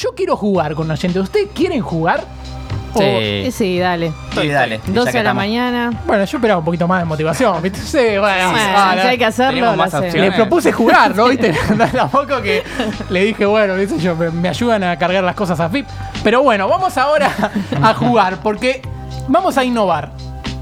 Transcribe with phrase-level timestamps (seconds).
[0.00, 1.22] yo quiero jugar con oyentes.
[1.22, 2.24] ¿Ustedes quieren jugar?
[2.94, 4.12] O- Eh, Sí, dale.
[4.34, 4.80] Sí, dale.
[4.86, 5.34] ya 12 que de la estamos.
[5.34, 5.90] mañana.
[6.06, 7.78] Bueno, yo esperaba un poquito más de motivación, ¿viste?
[7.80, 10.06] Sí, bueno, Bueno, ah, si hay que hacerlo, tenemos lo más hacemos.
[10.06, 10.30] opciones.
[10.30, 11.26] Le propuse jugar, ¿no?
[11.28, 11.54] ¿Viste?
[11.92, 12.62] Tampoco que
[13.10, 15.86] le dije, bueno, qué sé yo, me, me ayudan a cargar las cosas a FIP.
[16.24, 17.30] Pero bueno, vamos ahora
[17.82, 18.80] a jugar, porque
[19.28, 20.10] vamos a innovar.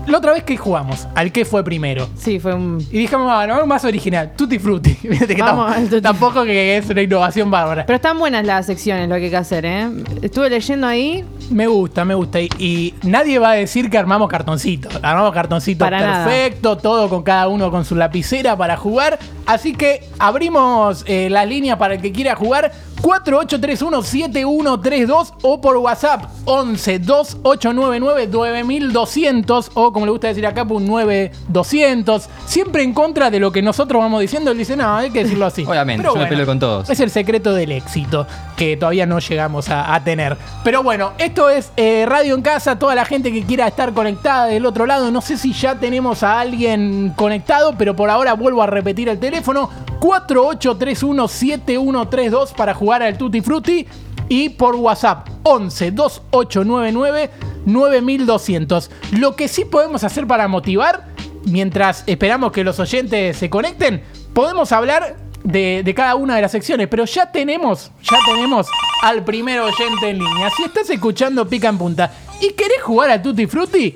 [0.06, 2.08] La otra vez que jugamos, al que fue primero.
[2.16, 2.80] Sí, fue un.
[2.92, 4.96] Y dijimos, algo más original, Tutti Frutti.
[5.02, 7.84] Viste que Vamos tam- al Tutti tampoco que es una innovación bárbara.
[7.86, 9.88] Pero están buenas las secciones, lo que hay que hacer, ¿eh?
[10.22, 11.24] Estuve leyendo ahí.
[11.50, 12.40] Me gusta, me gusta.
[12.40, 14.98] Y, y nadie va a decir que armamos cartoncitos.
[15.02, 16.24] Armamos cartoncitos Para nada.
[16.24, 19.18] perfecto, todo con cada uno con su lapicera para jugar.
[19.46, 22.72] Así que abrimos eh, la línea para el que quiera jugar.
[23.02, 32.28] 4831-7132 o por WhatsApp 11 2899 9200 o como le gusta decir acá, pues 9200.
[32.46, 34.50] Siempre en contra de lo que nosotros vamos diciendo.
[34.50, 35.64] Él dice, no, hay que decirlo así.
[35.66, 36.90] Obviamente, Pero yo me peleo con todos.
[36.90, 40.36] Es el secreto del éxito que todavía no llegamos a, a tener.
[40.64, 42.78] Pero bueno, esto es eh, Radio en Casa.
[42.78, 45.10] Toda la gente que quiera estar conectada del otro lado.
[45.10, 49.18] No sé si ya tenemos a alguien conectado, pero por ahora vuelvo a repetir el
[49.18, 49.68] teléfono:
[50.00, 53.86] 48317132 para jugar al Tutti Frutti.
[54.28, 57.30] Y por WhatsApp 11 2899
[57.66, 58.90] 9200.
[59.12, 61.06] Lo que sí podemos hacer para motivar,
[61.44, 66.50] mientras esperamos que los oyentes se conecten, podemos hablar de, de cada una de las
[66.52, 68.66] secciones, pero ya tenemos, ya tenemos
[69.02, 70.50] al primer oyente en línea.
[70.56, 73.94] Si estás escuchando Pica en Punta y querés jugar a Tutti Frutti,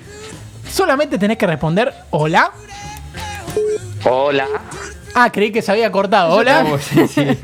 [0.70, 2.52] solamente tenés que responder hola.
[4.04, 4.46] Hola,
[5.14, 6.34] Ah, creí que se había cortado.
[6.34, 6.64] Hola.
[6.78, 7.26] Sí, sí.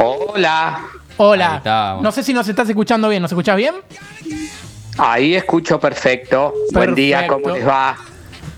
[0.00, 0.80] hola.
[1.16, 1.98] Hola.
[2.02, 3.22] No sé si nos estás escuchando bien.
[3.22, 3.74] ¿Nos escuchás bien?
[4.98, 6.54] Ahí escucho perfecto.
[6.72, 7.26] Buen día.
[7.26, 7.96] ¿cómo les va?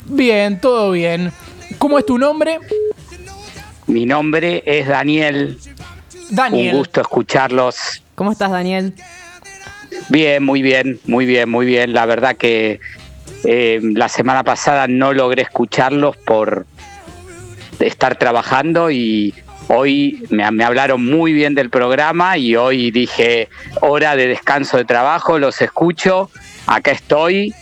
[0.06, 1.32] Bien, todo bien.
[1.78, 2.60] ¿Cómo es tu nombre?
[3.86, 5.58] Mi nombre es Daniel.
[6.30, 6.74] Daniel.
[6.74, 8.02] Un gusto escucharlos.
[8.14, 8.94] ¿Cómo estás, Daniel?
[10.08, 11.92] Bien, muy bien, muy bien, muy bien.
[11.92, 12.80] La verdad que
[13.44, 16.67] eh, la semana pasada no logré escucharlos por
[17.80, 19.34] estar trabajando y
[19.74, 23.48] hoy me, me hablaron muy bien del programa y hoy dije
[23.80, 26.30] hora de descanso de trabajo, los escucho,
[26.66, 27.55] acá estoy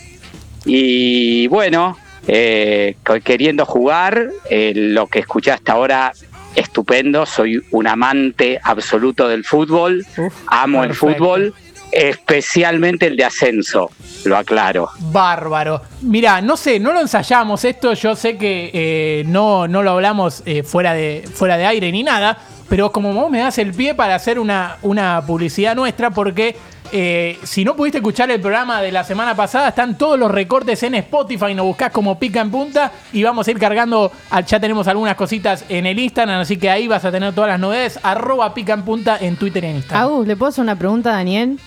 [0.64, 6.12] y bueno, eh, queriendo jugar, eh, lo que escuché hasta ahora
[6.54, 11.08] estupendo, soy un amante absoluto del fútbol, Uf, amo perfecto.
[11.08, 11.54] el fútbol,
[11.92, 13.90] especialmente el de ascenso,
[14.24, 14.90] lo aclaro.
[14.98, 15.82] Bárbaro.
[16.02, 17.92] Mira, no sé, no lo ensayamos esto.
[17.94, 22.02] Yo sé que eh, no, no lo hablamos eh, fuera, de, fuera de aire ni
[22.02, 22.38] nada.
[22.68, 26.56] Pero como vos me das el pie para hacer una, una publicidad nuestra, porque
[26.92, 30.82] eh, si no pudiste escuchar el programa de la semana pasada, están todos los recortes
[30.84, 31.52] en Spotify.
[31.54, 34.12] Nos buscás como pica en punta y vamos a ir cargando.
[34.46, 37.58] Ya tenemos algunas cositas en el Instagram, así que ahí vas a tener todas las
[37.58, 37.98] novedades.
[38.02, 40.04] Arroba pica en punta en Twitter y en Instagram.
[40.04, 41.58] Agus, ¿le puedo hacer una pregunta a Daniel?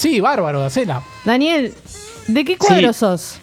[0.00, 1.02] Sí, bárbaro, hacela.
[1.26, 1.74] Daniel,
[2.26, 3.38] ¿de qué cuadro sos?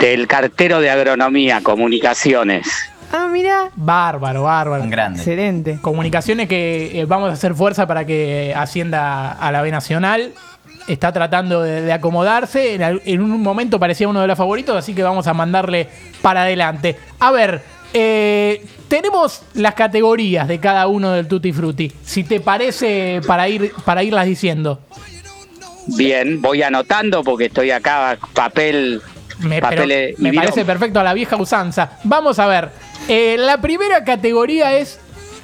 [0.00, 2.66] Del cartero de agronomía, comunicaciones.
[3.12, 3.68] Ah, mira.
[3.76, 4.82] Bárbaro, bárbaro.
[4.82, 5.18] Un grande.
[5.18, 5.78] Excelente.
[5.82, 10.32] Comunicaciones que eh, vamos a hacer fuerza para que ascienda a la B Nacional.
[10.88, 12.76] Está tratando de, de acomodarse.
[13.04, 15.86] En un momento parecía uno de los favoritos, así que vamos a mandarle
[16.22, 16.96] para adelante.
[17.18, 17.60] A ver,
[17.92, 21.92] eh, tenemos las categorías de cada uno del Tutti Frutti.
[22.04, 24.80] Si te parece, para, ir, para irlas diciendo.
[25.86, 29.00] Bien, voy anotando porque estoy acá, papel,
[29.40, 30.48] Me, papel pero y me virome.
[30.48, 31.98] parece perfecto a la vieja usanza.
[32.04, 32.70] Vamos a ver.
[33.08, 35.00] Eh, la primera categoría es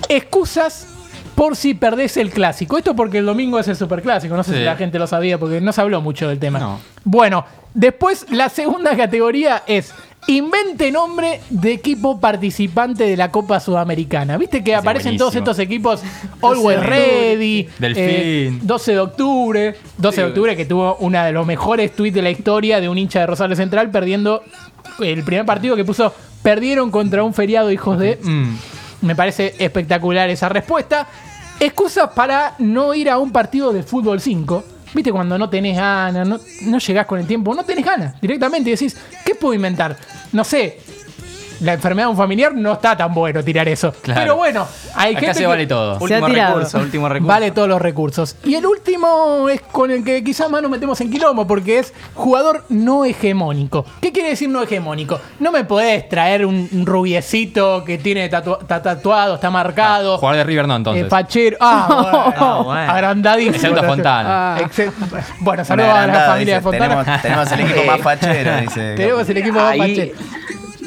[0.08, 0.86] excusas
[1.34, 2.78] por si perdés el clásico.
[2.78, 4.36] Esto porque el domingo es el superclásico.
[4.36, 4.58] No sé Sí.
[4.58, 6.58] si la gente lo sabía porque no se habló mucho del tema.
[6.58, 6.80] No.
[7.04, 9.92] Bueno, después la segunda categoría es
[10.28, 14.36] invente nombre de equipo participante de la Copa Sudamericana.
[14.36, 15.18] Viste que aparecen buenísimo.
[15.30, 16.02] todos estos equipos
[16.42, 18.04] Always Ready, Delfín.
[18.04, 20.28] eh, 12 de octubre, 12 de Sí.
[20.28, 23.26] octubre que tuvo una de los mejores tweets de la historia de un hincha de
[23.26, 24.42] Rosario Central perdiendo
[25.00, 26.12] el primer partido que puso
[26.42, 28.56] perdieron contra un feriado hijos de Mm.
[29.02, 31.06] me parece espectacular esa respuesta.
[31.60, 34.62] Excusas para no ir a un partido de fútbol 5.
[34.96, 38.70] Viste cuando no tenés ganas, no, no llegás con el tiempo, no tenés ganas directamente
[38.70, 38.96] decís,
[39.26, 39.94] ¿qué puedo inventar?
[40.32, 40.80] No sé,
[41.60, 43.92] la enfermedad de un familiar no está tan bueno tirar eso.
[44.02, 44.20] Claro.
[44.20, 45.98] Pero bueno, hay Acá gente se que- vale todo.
[46.06, 47.28] Se ha Último recurso, último recurso.
[47.32, 48.36] Vale todos los recursos.
[48.44, 51.92] Y el último es con el que quizás más nos metemos en quilombo, porque es
[52.14, 53.84] jugador no hegemónico.
[54.00, 55.20] ¿Qué quiere decir no hegemónico?
[55.40, 60.18] No me podés traer un rubiecito que tiene tatua- está tatuado, está marcado.
[60.18, 61.04] Jugador de River no, entonces.
[61.04, 61.56] eh, fachero.
[61.68, 62.34] Ah, bueno.
[62.38, 62.92] Ah, bueno.
[62.92, 63.54] Agrandadísimo.
[63.56, 64.56] Excepto Fontana.
[64.56, 64.58] Ah.
[64.60, 64.92] Excep-
[65.40, 67.04] Bueno, saludos a la familia de dice, Fontana.
[67.04, 68.94] Tenemos, tenemos el equipo más fachero, dice.
[68.96, 70.18] Tenemos el equipo más Ahí- fachero.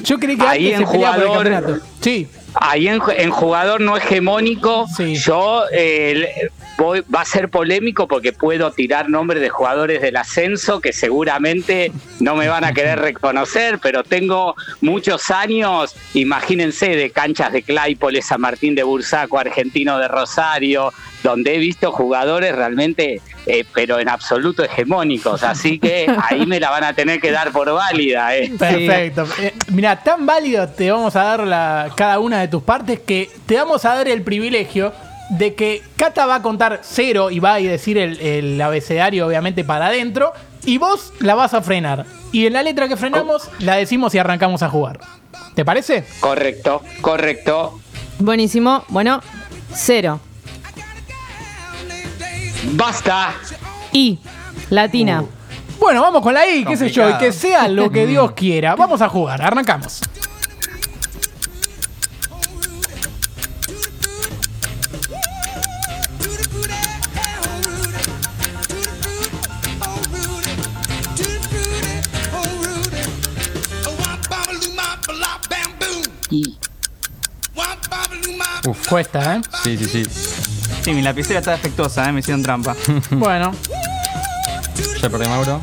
[0.04, 1.81] Yo creí que ahí antes en se peleaba por el jugador-.
[2.01, 2.28] Sí.
[2.56, 5.16] Ahí en, en jugador no hegemónico, Sí.
[5.16, 6.50] yo eh,
[6.80, 11.92] voy, va a ser polémico porque puedo tirar nombres de jugadores del ascenso que seguramente
[12.19, 18.22] no me van a querer reconocer, pero tengo muchos años, imagínense, de canchas de Claypole,
[18.24, 20.92] San Martín de Bursaco, Argentino de Rosario,
[21.24, 26.69] donde he visto jugadores realmente, eh, pero en absoluto hegemónicos, así que ahí me la
[26.69, 28.36] van a tener que dar por válida.
[28.36, 28.51] Eh.
[28.57, 29.28] Perfecto.
[29.42, 33.28] Eh, mira, tan válido te vamos a dar la, cada una de tus partes que
[33.48, 34.94] te vamos a dar el privilegio
[35.31, 39.63] de que Cata va a contar cero y va a decir el, el abecedario obviamente
[39.63, 40.31] para adentro
[40.66, 42.06] y vos la vas a frenar.
[42.31, 45.00] Y en la letra que frenamos la decimos y arrancamos a jugar.
[45.56, 46.06] ¿Te parece?
[46.19, 47.80] Correcto, correcto.
[48.19, 48.84] Buenísimo.
[48.90, 49.22] Bueno,
[49.74, 50.19] cero.
[52.63, 53.33] Basta.
[53.91, 54.19] I.
[54.69, 55.23] Latina.
[55.79, 58.75] Bueno, vamos con la I, qué sé yo, y que sea lo que Dios quiera.
[58.75, 60.01] Vamos a jugar, arrancamos.
[76.31, 76.57] Y
[78.67, 79.41] Uf, cuesta, ¿eh?
[79.63, 80.38] Sí, sí, sí.
[80.84, 82.12] Sí, mi lapicera está defectuosa, ¿eh?
[82.12, 82.76] me hicieron trampa.
[83.12, 83.52] Bueno,
[85.02, 85.62] Ya perdí Mauro.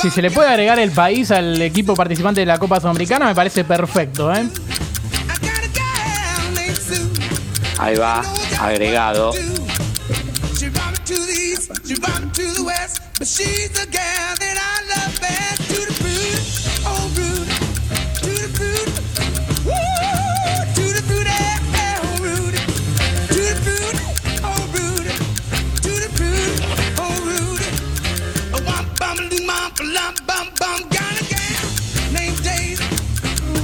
[0.00, 3.34] si se le puede agregar el país al equipo participante de la Copa Sudamericana, me
[3.34, 4.48] parece perfecto, ¿eh?
[7.78, 8.22] ahí va,
[8.58, 9.32] agregado.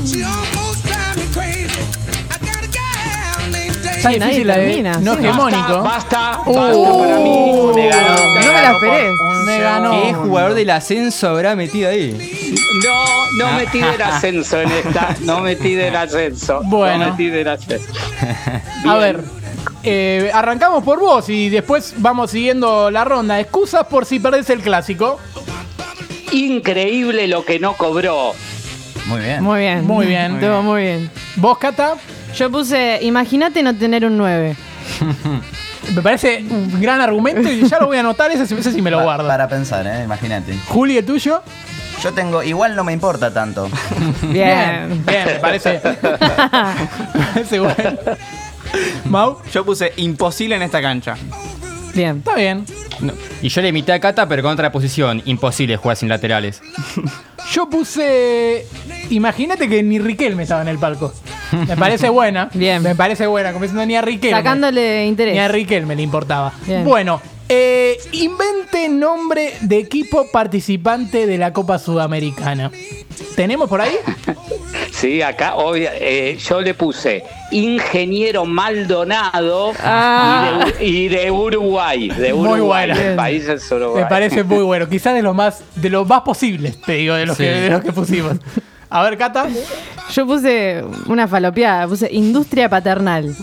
[0.07, 1.83] She almost drive me crazy.
[2.31, 3.99] I got a gal named Daisy.
[3.99, 5.19] Está Sí, nadie difícil la de termina, no sí.
[5.25, 5.83] hegemónico.
[5.83, 7.73] Basta, basta, Uh, basta para mí.
[7.75, 8.17] Me ganó.
[8.35, 9.26] No me la esperé.
[9.47, 10.03] Me ganó.
[10.03, 12.55] ¿Qué jugador del ascenso habrá metido ahí?
[12.85, 15.17] No, no metí del ascenso en esta.
[15.21, 16.61] No metí del ascenso.
[16.65, 17.05] Bueno.
[17.05, 17.93] No metí del ascenso.
[18.87, 19.21] A ver,
[19.83, 23.39] eh, arrancamos por vos y después vamos siguiendo la ronda.
[23.39, 25.21] Excusas por si perdés el clásico.
[26.33, 28.33] Increíble lo que no cobró.
[29.07, 29.43] Muy bien.
[29.43, 29.87] Muy bien.
[29.87, 30.35] Muy bien.
[30.41, 31.11] Estuvo muy bien.
[31.37, 31.95] Vos, Cata,
[32.35, 34.57] Yo puse, imagínate no tener un 9.
[35.95, 38.31] me parece un gran argumento y ya lo voy a anotar.
[38.31, 39.29] Ese, ese sí me lo Pa- guardo.
[39.29, 40.03] Para pensar, ¿eh?
[40.05, 40.55] Imagínate.
[40.69, 41.43] Juli, ¿el tuyo?
[42.03, 43.69] Yo tengo, igual no me importa tanto.
[44.23, 45.03] Bien.
[45.07, 45.81] Bien, me parece.
[47.15, 47.99] me parece bueno.
[49.05, 51.17] Mau, Yo puse imposible en esta cancha.
[51.95, 52.19] Bien.
[52.19, 52.67] está bien.
[53.01, 53.13] No.
[53.41, 55.23] Y yo le imité a Cata, pero con otra posición.
[55.25, 56.61] Imposible jugar sin laterales.
[57.53, 58.67] Yo puse.
[59.11, 61.15] Imagínate que ni Riquelme estaba en el palco.
[61.53, 62.49] Me parece buena.
[62.55, 62.83] Bien.
[62.83, 63.53] Me parece buena.
[63.53, 64.37] Como diciendo ni a Riquelme.
[64.37, 65.51] Sacándole Ni a interés.
[65.51, 66.53] Riquelme le importaba.
[66.67, 66.85] Bien.
[66.85, 72.71] Bueno, eh, invente nombre de equipo participante de la Copa Sudamericana.
[73.37, 73.93] ¿Tenemos por ahí?
[74.93, 80.65] Sí, acá obvia- eh, yo le puse Ingeniero Maldonado Ah.
[80.81, 82.09] y, de, y de Uruguay.
[82.09, 82.91] De Muy Uruguay.
[82.95, 84.89] Me parece muy bueno.
[84.91, 87.43] Quizás de los más, de los más posibles, te digo, de los, Sí.
[87.45, 88.37] que, de los que pusimos.
[88.89, 89.47] A ver, Cata.
[90.13, 93.35] Yo puse una falopeada, puse industria paternal.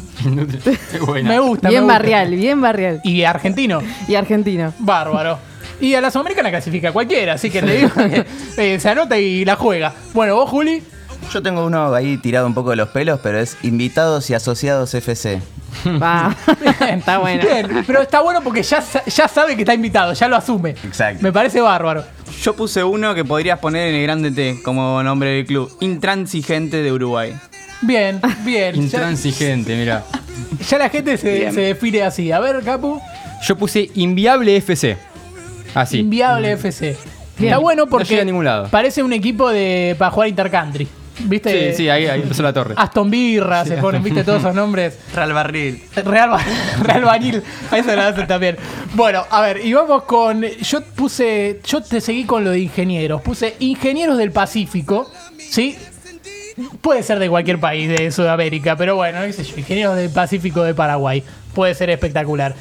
[1.05, 1.29] Buena.
[1.29, 1.69] Me gusta.
[1.69, 1.93] bien me gusta.
[1.93, 3.01] barrial, bien barrial.
[3.03, 3.81] Y argentino.
[4.07, 4.73] Y argentino.
[4.79, 5.39] Bárbaro.
[5.81, 8.25] Y a la Sudamericana clasifica cualquiera, así que te digo que
[8.57, 9.93] eh, se anota y la juega.
[10.13, 10.81] Bueno, vos, Juli.
[11.31, 14.93] Yo tengo uno ahí tirado un poco de los pelos, pero es Invitados y Asociados
[14.93, 15.41] FC.
[16.01, 16.35] Va.
[16.89, 17.43] está bueno.
[17.43, 20.71] Bien, pero está bueno porque ya, ya sabe que está invitado, ya lo asume.
[20.71, 21.23] Exacto.
[21.23, 22.03] Me parece bárbaro.
[22.41, 25.75] Yo puse uno que podrías poner en el grande T como nombre del club.
[25.79, 27.33] Intransigente de Uruguay.
[27.81, 28.75] Bien, bien.
[28.75, 30.03] Intransigente, mira.
[30.69, 32.31] ya la gente se, se define así.
[32.31, 33.01] A ver, Capu.
[33.47, 34.97] Yo puse Inviable FC.
[35.73, 35.99] Así.
[35.99, 36.95] Inviable FC.
[37.37, 37.49] Bien.
[37.51, 38.67] Está bueno No porque llega a ningún lado.
[38.69, 40.87] parece un equipo de para jugar intercountry.
[41.19, 41.71] ¿Viste?
[41.71, 42.73] Sí, sí, ahí, ahí empezó la torre.
[42.77, 44.23] Aston Birra se ponen, ¿viste?
[44.23, 44.97] Todos esos nombres.
[45.15, 45.83] Real Barril.
[46.03, 46.43] Real, Ba-
[46.83, 48.57] Real Bañil, a eso lo hacen también.
[48.93, 50.41] Bueno, a ver, y vamos con.
[50.43, 51.59] Yo puse.
[51.65, 53.21] Yo te seguí con lo de ingenieros.
[53.21, 55.77] Puse ingenieros del Pacífico, ¿sí?
[56.81, 60.63] Puede ser de cualquier país de Sudamérica, pero bueno, qué sé yo, ingenieros del Pacífico
[60.63, 61.23] de Paraguay.
[61.53, 62.55] Puede ser espectacular.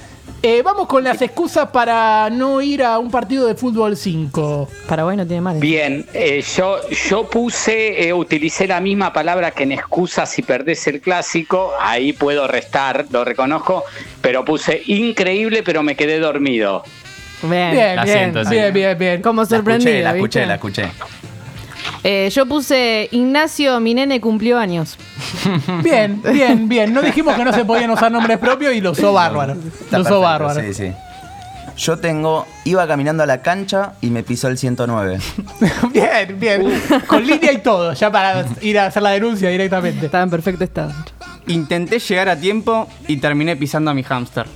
[0.45, 4.69] Eh, vamos con las excusas para no ir a un partido de fútbol 5.
[4.89, 5.61] Paraguay no tiene madre.
[5.61, 10.85] Bien, eh, yo, yo puse, eh, utilicé la misma palabra que en excusa si perdés
[10.89, 13.85] el clásico, ahí puedo restar, lo reconozco,
[14.21, 16.83] pero puse increíble, pero me quedé dormido.
[17.43, 17.71] Bien.
[17.71, 19.23] Bien, La bien, bien, bien, bien.
[19.23, 20.91] Como La escuché, sorprendido, la escuché, la escuché.
[22.05, 24.97] Eh, yo puse Ignacio, mi nene cumplió años.
[25.83, 26.93] Bien, bien, bien.
[26.93, 29.53] No dijimos que no se podían usar nombres propios y lo usó bárbaro.
[29.55, 30.61] Está Lo usó perfecto, bárbaro.
[30.63, 30.93] Sí, sí.
[31.77, 35.19] Yo tengo, iba caminando a la cancha y me pisó el 109.
[35.93, 36.83] Bien, bien.
[37.07, 40.07] Con línea y todo, ya para ir a hacer la denuncia directamente.
[40.07, 40.93] Estaba en perfecto estado.
[41.47, 44.47] Intenté llegar a tiempo y terminé pisando a mi hámster.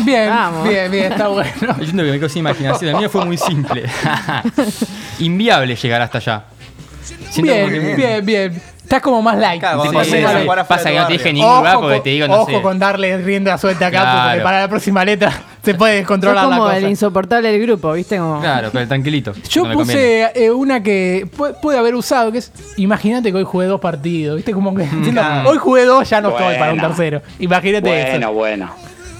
[0.00, 0.66] Bien, Vamos.
[0.68, 1.52] bien, bien, está bueno.
[1.60, 2.90] Yo siento que me quedo sin imaginación.
[2.90, 3.84] El mío fue muy simple.
[5.18, 6.44] Inviable llegar hasta allá.
[7.32, 8.62] Siento como que- Bien, bien, bien.
[8.82, 9.60] Estás como más light.
[9.60, 12.10] Claro, Sí, sí, afuera Pasa que no te dije ningún lugar Ojo, porque con, te
[12.10, 12.60] digo, no ojo sé.
[12.62, 14.42] con darle rienda suelta acá, porque Claro.
[14.42, 15.32] para la próxima letra
[15.64, 16.76] se puede Sos descontrolar la como cosa.
[16.78, 18.18] el insoportable del grupo, ¿viste?
[18.18, 18.40] Como...
[18.40, 19.32] Claro, pero tranquilito.
[19.48, 20.28] Yo no me conviene.
[20.32, 23.80] puse eh, una que pu- pude haber usado, que es, imagínate que hoy jugué dos
[23.80, 24.52] partidos, ¿viste?
[24.52, 26.88] Como que, diciendo, hoy jugué dos, ya no estoy para un Bueno.
[26.94, 27.22] tercero.
[27.38, 28.32] Imagínate Bueno, eso.
[28.32, 28.70] bueno.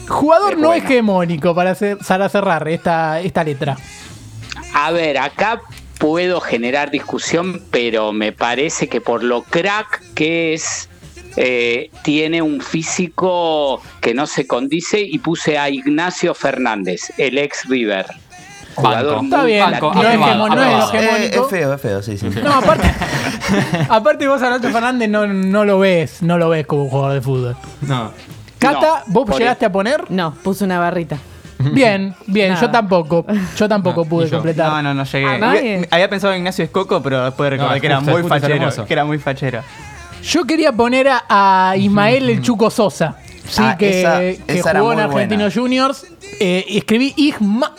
[0.08, 0.84] Jugador Es no bueno.
[0.84, 3.76] hegemónico para, hacer, para cerrar esta, esta letra.
[4.74, 5.62] A ver, acá
[6.02, 10.88] puedo generar discusión, pero me parece que por lo crack que es,
[11.36, 17.68] eh, tiene un físico que no se condice y puse a Ignacio Fernández, el ex
[17.68, 18.06] River.
[18.74, 20.02] Jugador Está bien, Banco, no
[20.48, 20.94] no es.
[20.94, 22.28] Eh, es feo, es feo, sí, sí.
[22.42, 22.92] No, aparte,
[23.88, 27.20] aparte vos a Nacho Fernández no, no lo ves, no lo ves como jugador de
[27.20, 27.56] fútbol.
[27.82, 28.10] No.
[28.58, 30.10] Cata, No, ¿vos llegaste a poner?
[30.10, 31.18] No, puse una barrita.
[31.72, 32.60] Bien, bien, Nada.
[32.60, 33.26] yo tampoco.
[33.56, 34.36] Yo tampoco No, pude ni yo.
[34.38, 34.70] completar.
[34.70, 35.26] No, no, no llegué.
[35.26, 35.74] ¿A nadie?
[35.76, 38.34] Había, había pensado en Ignacio Escoco, pero después recordé No, que era justo, muy justo,
[38.36, 38.86] es fachero.
[38.86, 39.60] Que era muy fachero.
[40.22, 41.24] Yo quería poner a,
[41.70, 43.16] a Ismael el Chuco Sosa.
[43.48, 46.06] Sí, Ah, que, esa- que esa era jugó en muy Argentinos Juniors.
[46.40, 47.72] Eh, y escribí Isma.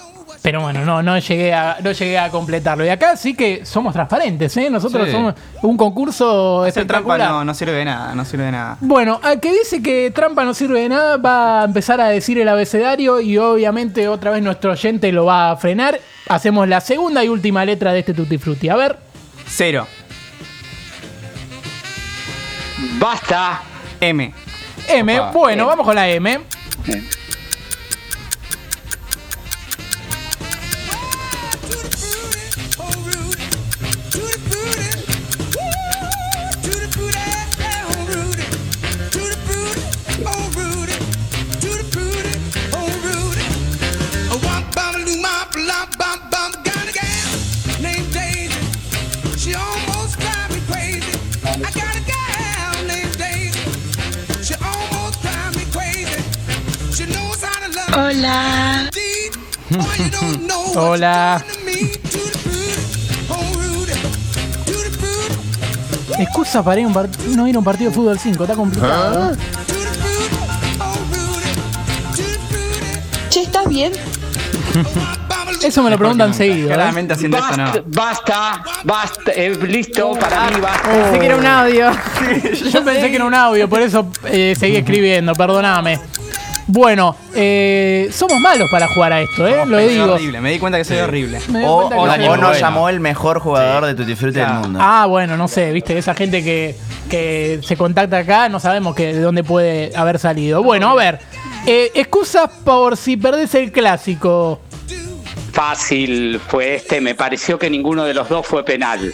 [0.43, 2.85] Pero bueno, no, no llegué a, no llegué a completarlo.
[2.85, 4.69] Y acá sí que somos transparentes, ¿eh?
[4.69, 5.11] Nosotros Sí.
[5.13, 7.29] somos un concurso Hacer trampa espectacular.
[7.31, 8.77] no, no sirve de nada, no sirve de nada.
[8.81, 12.37] Bueno, al que dice que trampa no sirve de nada va a empezar a decir
[12.39, 15.97] el abecedario y obviamente otra vez nuestro oyente lo va a frenar.
[16.27, 18.67] Hacemos la segunda y última letra de este Tutti Frutti.
[18.67, 18.97] A ver,
[19.47, 19.87] Cero.
[22.99, 23.61] Basta.
[24.01, 24.33] M.
[24.89, 25.19] M.
[25.21, 25.31] Opa.
[25.31, 26.39] Bueno, vamos con la M.
[26.85, 26.99] She
[57.93, 58.21] Tutti
[64.95, 68.55] frutti, Excusa para ir a un no ir a un partido de fútbol 5, está
[68.55, 69.35] complicado.
[69.35, 69.43] frutti,
[73.29, 73.91] Che, ¿estás bien?
[75.63, 76.69] Eso me lo preguntan seguido.
[76.69, 76.73] ¿eh?
[76.73, 77.83] Claramente haciendo esto Basta, no.
[77.87, 79.31] basta, basta.
[79.33, 80.89] Eh, listo, para mí basta.
[80.89, 81.91] Pensé que era un audio.
[82.71, 85.99] Yo pensé que era un audio, por eso eh, seguí escribiendo, perdóname.
[86.67, 89.65] Bueno, eh, somos malos para jugar a esto, ¿eh?
[89.65, 90.13] Lo Soy digo.
[90.13, 91.39] horrible, me di cuenta que soy horrible.
[91.49, 92.53] Me O, cuenta o- Dani, o nos bueno.
[92.59, 94.79] llamó el mejor jugador de Tutti Frutti del mundo.
[94.81, 96.75] Ah, bueno, no sé, viste, esa gente que,
[97.09, 100.63] que se contacta acá, no sabemos que, de dónde puede haber salido.
[100.63, 101.19] Bueno, a ver,
[101.67, 104.61] eh, excusas por si perdés el clásico.
[105.53, 106.99] Fácil fue este.
[106.99, 109.13] Me pareció que ninguno de los dos fue penal.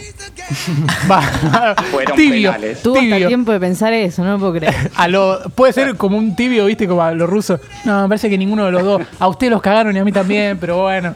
[1.90, 2.82] Fueron tibio, penales.
[2.82, 4.90] Tuvo hasta tiempo de pensar eso, no lo puedo creer.
[4.96, 7.60] A lo, puede ser como un tibio, viste, como a los rusos.
[7.84, 9.02] No, me parece que ninguno de los dos.
[9.18, 11.14] A usted los cagaron y a mí también, pero bueno.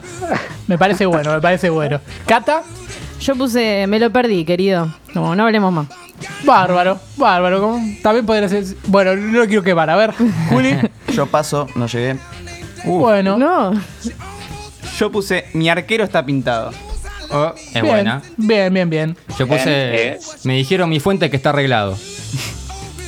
[0.67, 1.99] Me parece bueno, me parece bueno.
[2.27, 2.61] Cata,
[3.19, 4.93] Yo puse, me lo perdí, querido.
[5.15, 5.87] No, no hablemos más.
[6.43, 7.79] bárbaro, bárbaro.
[8.03, 8.63] También podría ser.
[8.87, 9.89] Bueno, no lo quiero quemar.
[9.89, 10.13] A ver,
[10.49, 10.77] Juli.
[11.13, 12.17] Yo paso, no llegué.
[12.85, 13.73] bueno, No.
[14.97, 16.71] Yo puse, mi arquero está pintado.
[17.31, 18.21] Oh, es bien, buena.
[18.37, 19.17] bien, bien, bien.
[19.37, 19.63] Yo puse.
[19.67, 20.19] Eh.
[20.43, 21.97] Me dijeron mi fuente que está arreglado.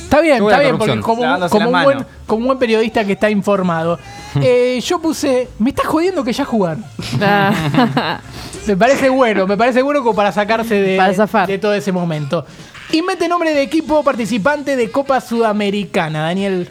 [0.04, 2.06] Está bien, está bien, porque como, un- como, un buen, manos.
[2.26, 3.98] como un buen periodista que está informado.
[4.42, 6.84] Eh, yo puse, me estás jodiendo que ya jugaron.
[7.20, 8.20] Ah,
[8.66, 11.48] Me parece bueno, me parece bueno como para sacarse de, Para zafar.
[11.48, 12.44] de todo ese momento.
[12.92, 16.68] Y mete nombre de equipo participante de Copa Sudamericana, Daniel.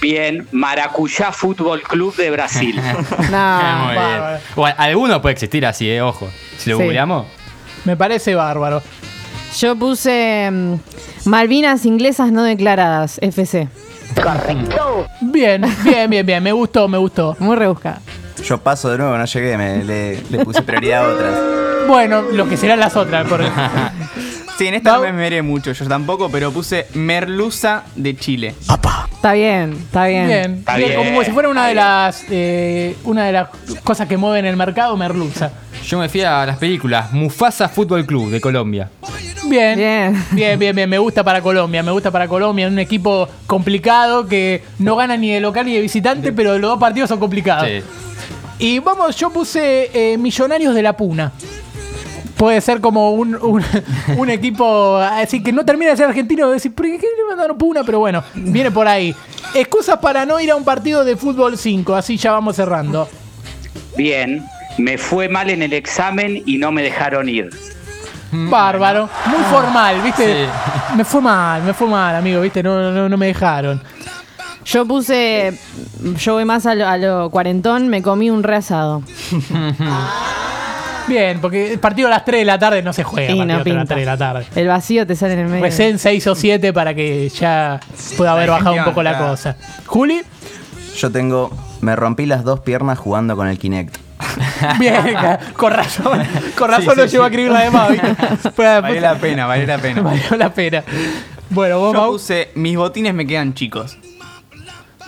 [0.00, 2.76] Bien, Maracuyá Fútbol Club de Brasil.
[3.30, 3.78] no.
[3.84, 4.74] Muy bien.
[4.78, 6.28] alguno puede existir así, eh, ojo.
[6.58, 6.82] Si lo Sí.
[6.84, 7.26] googleamos.
[7.84, 8.82] Me parece bárbaro.
[9.58, 10.74] Yo puse mm,
[11.24, 13.68] Malvinas inglesas no declaradas, FC.
[15.20, 16.42] Bien, bien, bien, bien.
[16.42, 17.36] Me gustó, me gustó.
[17.38, 18.00] Muy rebuscada.
[18.44, 21.34] Yo paso de nuevo, no llegué, me, le, le puse prioridad a otras.
[21.88, 23.26] Bueno, lo que serán las otras.
[23.28, 23.42] por-
[24.56, 28.54] Sí, en esta no me esmeré mucho, yo tampoco, pero puse merluza de Chile.
[29.20, 30.26] Está bien, está bien.
[30.28, 33.48] Bien, Está bien, bien, como si fuera una de las eh, una de las
[33.84, 35.50] cosas que mueven el mercado, merluza.
[35.84, 38.88] Yo me fui a las películas Mufasa Fútbol Club de Colombia.
[39.44, 39.76] Bien.
[39.76, 40.24] Bien.
[40.30, 40.88] Bien, bien, bien.
[40.88, 41.82] Me gusta para Colombia.
[41.82, 42.66] Me gusta para Colombia.
[42.66, 46.80] Un equipo complicado que no gana ni de local ni de visitante, pero los dos
[46.80, 47.68] partidos son complicados.
[47.68, 47.82] Sí.
[48.58, 51.30] Y vamos, yo puse eh, Millonarios de la Puna.
[52.40, 53.62] Puede ser como un, un-
[54.16, 56.48] un equipo así que no termina de ser argentino.
[56.48, 57.84] de Decir, ¿por qué le mandaron Puna?
[57.84, 59.14] Pero bueno, viene por ahí.
[59.54, 61.94] Excusas para no ir a un partido de fútbol 5.
[61.94, 63.06] Así ya vamos cerrando.
[63.94, 64.42] Bien,
[64.78, 67.50] me fue mal en el examen y no me dejaron ir.
[68.32, 69.10] Bárbaro.
[69.26, 70.44] Muy formal, ¿viste?
[70.46, 70.50] Sí.
[70.96, 72.62] Me fue mal, me fue mal, amigo, ¿viste?
[72.62, 73.82] No, no, no me dejaron.
[74.64, 75.58] Yo puse,
[76.16, 79.02] yo voy más a lo, a lo cuarentón, me comí un reasado.
[81.10, 83.32] Bien, porque el partido a las 3 de la tarde no se juega.
[83.32, 83.94] Y partido no a las pinta.
[83.94, 84.46] 3 de la tarde.
[84.54, 85.64] El vacío te sale en el medio.
[85.64, 87.80] Recién 6 o 7 para que ya
[88.16, 89.56] pueda haber bajado un poco la cosa.
[89.86, 90.22] Juli,
[90.96, 91.50] Yo tengo.
[91.80, 93.96] Me rompí las dos piernas jugando con el Kinect.
[94.78, 95.16] bien,
[95.56, 96.22] con razón.
[96.56, 97.88] Con razón Sí, sí, llevo a escribir la demás,
[98.56, 100.02] Valió la pena, valió la pena.
[100.02, 100.84] Valió la pena.
[101.48, 102.12] Bueno, vos, Yo Mau.
[102.12, 103.96] puse, mis botines me quedan chicos.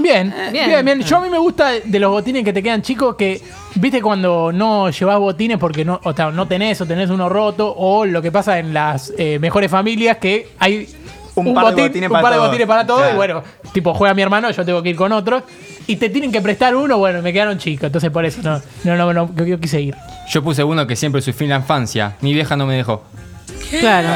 [0.02, 0.66] Bien, Bien.
[0.68, 3.40] bien, bien, Yo a mí me gusta de los botines que te quedan chicos que,
[3.76, 7.72] viste, cuando no llevas botines porque no, o sea, no tenés o tenés uno roto,
[7.76, 10.88] o lo que pasa en las eh, mejores familias que hay
[11.34, 12.48] Un par de botines un para par de todos.
[12.48, 13.12] botines para Claro.
[13.12, 13.42] y bueno,
[13.72, 15.42] tipo juega mi hermano, yo tengo que ir con otro,
[15.86, 18.96] y te tienen que prestar uno, bueno, me quedaron chicos, entonces por eso no, no,
[18.96, 19.94] no, no, yo, yo quise ir.
[20.28, 22.16] Yo puse uno que siempre sufrí en la infancia.
[22.20, 23.02] Mi vieja no me dejó.
[23.80, 24.08] Claro.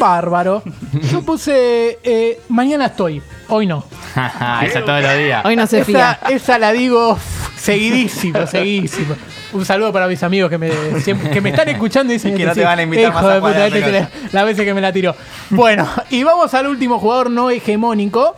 [0.00, 0.62] Bárbaro.
[1.12, 3.84] Yo puse eh, mañana estoy, hoy no.
[4.62, 5.44] Esa todos los días.
[5.44, 6.18] Hoy no se fía.
[6.30, 7.18] esa la digo
[7.56, 9.14] seguidísimo, seguidísimo.
[9.52, 12.36] Un saludo para mis amigos que me, siempre- que me están escuchando y dicen Y
[12.38, 13.86] que no te van a invitar "Hijo más a de puta, jugar a este la
[13.86, 15.16] te la- la veces que me la tiró.
[15.50, 18.36] Bueno, y vamos al último jugador no hegemónico.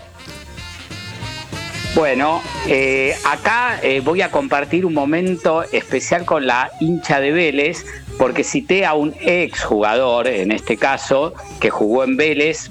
[1.95, 7.85] Bueno, eh, acá eh, voy a compartir un momento especial con la hincha de Vélez,
[8.17, 12.71] porque cité a un ex jugador, en este caso, que jugó en Vélez,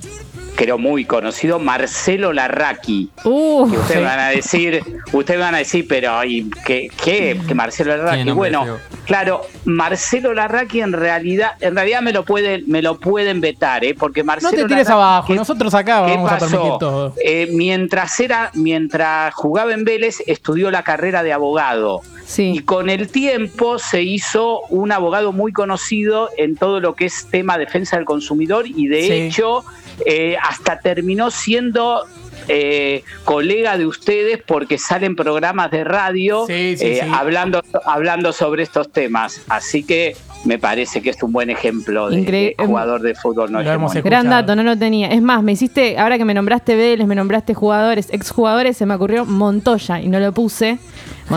[0.59, 3.09] creo muy conocido, Marcelo Larraqui.
[3.23, 7.55] Uh, Que ustedes van a decir, ustedes van a decir, pero ¿y qué, qué, que
[7.55, 8.29] Marcelo Larraqui?
[8.31, 13.85] Bueno, claro, Marcelo Larraqui en realidad, en realidad me lo pueden, me lo pueden vetar,
[13.85, 13.95] ¿eh?
[13.97, 16.51] porque Marcelo No te tires Larraqui- abajo, ¿qué- nosotros acá ¿Qué vamos a pasó?
[16.51, 17.13] permitir todo.
[17.23, 22.01] Eh, mientras era, mientras jugaba en Vélez, estudió la carrera de abogado.
[22.03, 22.59] Y sí.
[22.63, 27.57] con el tiempo se hizo un abogado muy conocido en todo lo que es tema
[27.57, 29.11] defensa del consumidor y de Sí.
[29.13, 29.63] hecho
[30.05, 32.05] eh, hasta terminó siendo
[32.47, 37.11] eh, colega de ustedes porque salen programas de radio Sí, sí, eh, sí.
[37.13, 39.41] hablando hablando sobre estos temas.
[39.49, 42.55] Así que me parece que es un buen ejemplo de, Increíble.
[42.57, 43.59] de jugador de fútbol no.
[44.03, 45.09] Gran dato, no lo tenía.
[45.09, 48.95] Es más, me hiciste, ahora que me nombraste Vélez, me nombraste jugadores, exjugadores, se me
[48.95, 50.79] ocurrió Montoya y no lo puse.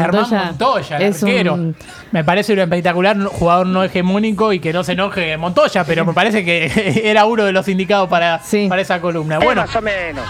[0.01, 1.55] Germán Montoya, el es arquero.
[1.55, 1.77] un
[2.11, 6.13] Me parece un espectacular jugador no hegemónico y que no se enoje Montoya, pero me
[6.13, 8.67] parece que era uno de los indicados para, Sí.
[8.69, 9.39] para esa columna.
[9.39, 10.25] Bueno, Más o menos.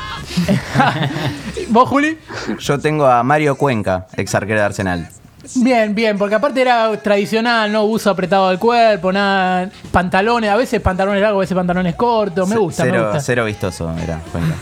[1.69, 2.19] ¿vos, Juli?
[2.59, 5.09] Yo tengo a Mario Cuenca, ex arquero de Arsenal.
[5.57, 10.81] Bien, bien, porque aparte era tradicional, no uso apretado del cuerpo, nada, pantalones, a veces
[10.81, 13.21] pantalones largos, a veces pantalones cortos, me gusta, cero, me gusta.
[13.21, 14.55] cero vistoso era Cuenca.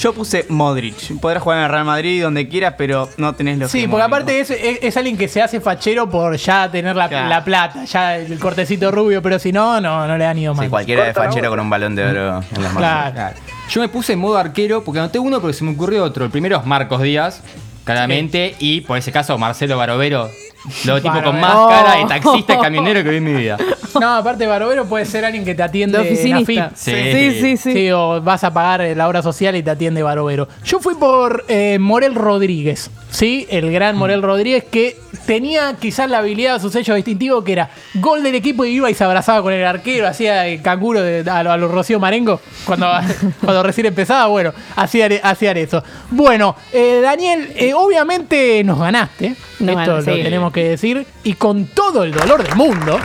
[0.00, 1.18] Yo puse Modric.
[1.20, 4.40] Podrás jugar en el Real Madrid donde quieras, pero no tenés lo Sí, porque aparte
[4.40, 7.28] es, es- es alguien que se hace fachero por ya tener la, Claro.
[7.28, 10.66] la plata, ya el cortecito rubio, pero si no, no, no le han ido mal.
[10.66, 12.76] Sí, cualquiera de fachero con un balón de oro en las manos.
[13.12, 13.36] Claro.
[13.70, 16.24] Yo me puse en modo arquero porque anoté uno, pero se me ocurrió otro.
[16.24, 17.42] El primero es Marcos Díaz,
[17.84, 20.30] claramente, y por ese caso Marcelo Barovero,
[20.84, 23.56] lo tipo con máscara de taxista y camionero que vi en mi vida.
[24.00, 26.52] No, aparte Barovero puede ser alguien que te atiende de oficinista.
[26.52, 26.76] en AFIP.
[26.76, 26.92] Sí.
[26.92, 27.56] sí, sí.
[27.56, 27.72] sí.
[27.72, 30.48] Sí, o vas a pagar la obra social y te atiende Barovero.
[30.64, 33.46] Yo fui por eh, Morel Rodríguez, ¿sí?
[33.50, 33.98] El gran Mm.
[33.98, 38.64] Morel Rodríguez que tenía quizás la habilidad, su sello distintivo, que era gol del equipo
[38.64, 41.56] y iba y se abrazaba con el arquero, hacía el canguro de, a, lo- a
[41.56, 42.88] los Rocío Marengo cuando,
[43.40, 44.26] cuando recién empezaba.
[44.26, 45.82] Bueno, hacían, hacían eso.
[46.10, 49.34] Bueno, eh, Daniel, eh, obviamente nos ganaste.
[49.60, 50.22] Nos Esto lo sí.
[50.22, 51.06] tenemos que decir.
[51.24, 52.98] Y con todo el dolor del mundo,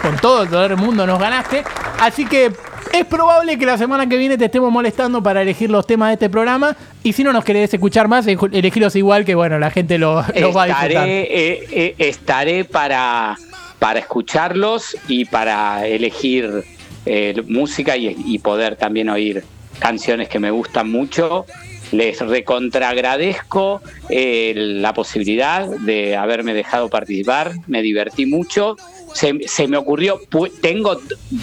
[0.00, 1.64] con todo el dolor del mundo nos ganaste.
[2.00, 2.52] Así que
[2.92, 6.14] es probable que la semana que viene te estemos molestando para elegir los temas de
[6.14, 6.76] este programa.
[7.02, 10.52] Y si no nos querés escuchar más, elegirlos igual que bueno, la gente lo, lo
[10.52, 10.90] va a disfrutar.
[10.90, 13.36] estaré, eh, eh, estaré para,
[13.78, 16.64] para escucharlos y para elegir
[17.06, 19.44] eh, música y, y poder también oír
[19.78, 21.46] canciones que me gustan mucho.
[21.92, 28.76] les recontraagradezco eh, la posibilidad de haberme dejado participar, me divertí mucho.
[29.14, 30.20] Se, se me ocurrió,
[30.60, 30.98] tengo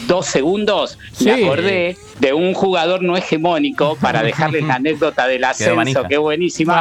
[0.08, 1.25] dos segundos, Sí.
[1.25, 6.73] me acordé de un jugador no hegemónico para dejarles la anécdota del ascenso, que buenísima.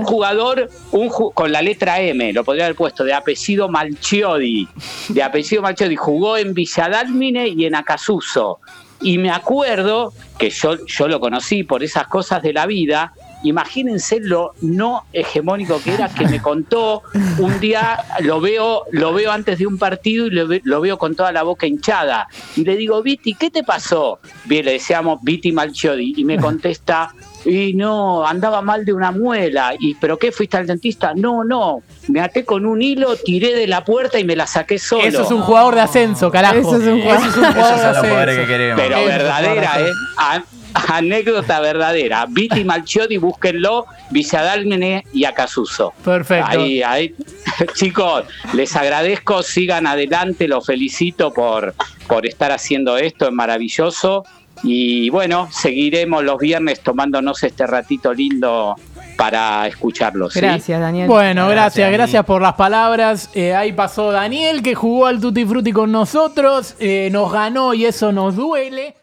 [0.00, 4.68] Un jugador un ju- con la letra M, lo podría haber puesto, de apellido Malchiodi.
[5.08, 8.60] De apellido Malchiodi, jugó en Villadalmine y en Acasuso.
[9.02, 13.12] Y me acuerdo que yo, yo lo conocí por esas cosas de la vida.
[13.46, 17.02] Imagínense lo no hegemónico que era que me contó
[17.38, 20.98] un día, lo veo, lo veo antes de un partido y lo, ve- lo veo
[20.98, 22.28] con toda la boca hinchada.
[22.56, 24.18] Y le digo, Viti, ¿qué te pasó?
[24.44, 26.14] Bien, le decíamos Viti Malchiodi.
[26.16, 27.12] Y me contesta,
[27.44, 29.74] y no, andaba mal de una muela.
[29.78, 31.12] ¿Y pero qué fuiste al dentista?
[31.14, 31.82] No, no.
[32.08, 35.02] Me até con un hilo, tiré de la puerta y me la saqué solo.
[35.04, 36.56] Eso es un jugador de ascenso, carajo.
[36.58, 38.46] Eso es un jugador- Eso es un Esos jugador de jugadores que ascenso.
[38.46, 38.82] queremos.
[38.82, 40.42] Pero verdadera, ¿eh?
[40.74, 42.26] Anécdota verdadera.
[42.28, 45.92] Viti Malchiodi, búsquenlo, Villadalmene y Acasuso.
[46.04, 46.50] Perfecto.
[46.50, 47.14] Ahí, ahí.
[47.74, 51.74] Chicos, les agradezco, sigan adelante, los felicito por,
[52.06, 54.24] por estar haciendo esto, es maravilloso.
[54.62, 58.74] Y bueno, seguiremos los viernes tomándonos este ratito lindo
[59.16, 60.32] para escucharlos.
[60.32, 60.40] ¿sí?
[60.40, 61.08] Gracias, Daniel.
[61.08, 63.30] Bueno, gracias, Gracias, por las palabras.
[63.34, 66.74] Eh, ahí pasó Daniel, que jugó al Tutti Frutti con nosotros.
[66.78, 68.96] Eh, nos ganó y eso nos duele.